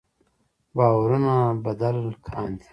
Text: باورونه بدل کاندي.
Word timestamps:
باورونه 0.77 1.35
بدل 1.65 1.97
کاندي. 2.27 2.67